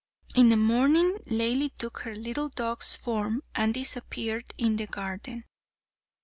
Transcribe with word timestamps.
In 0.33 0.49
the 0.49 0.57
morning 0.57 1.19
Laili 1.27 1.69
took 1.77 1.99
her 1.99 2.15
little 2.15 2.49
dog's 2.49 2.95
form, 2.95 3.43
and 3.53 3.71
disappeared 3.71 4.51
in 4.57 4.77
the 4.77 4.87
garden. 4.87 5.43